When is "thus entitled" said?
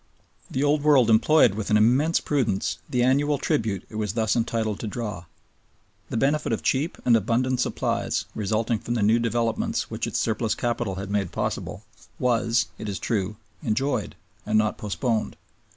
4.13-4.79